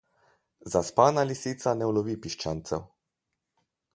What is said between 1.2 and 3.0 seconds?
lisica ne ulovi piščancev.